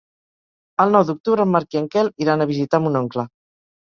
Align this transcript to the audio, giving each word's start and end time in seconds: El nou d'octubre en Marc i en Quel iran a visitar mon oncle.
El 0.85 0.95
nou 0.95 1.03
d'octubre 1.09 1.45
en 1.47 1.53
Marc 1.57 1.77
i 1.77 1.81
en 1.81 1.85
Quel 1.97 2.09
iran 2.25 2.41
a 2.41 2.49
visitar 2.53 2.81
mon 2.87 2.99
oncle. 3.03 3.27